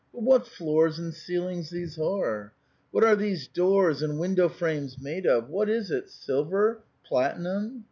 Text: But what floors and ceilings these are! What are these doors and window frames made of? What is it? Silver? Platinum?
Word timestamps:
But 0.11 0.23
what 0.23 0.47
floors 0.47 0.97
and 0.97 1.13
ceilings 1.13 1.69
these 1.69 1.99
are! 1.99 2.53
What 2.89 3.03
are 3.03 3.15
these 3.15 3.47
doors 3.47 4.01
and 4.01 4.17
window 4.17 4.49
frames 4.49 4.99
made 4.99 5.27
of? 5.27 5.47
What 5.47 5.69
is 5.69 5.91
it? 5.91 6.09
Silver? 6.09 6.79
Platinum? 7.05 7.79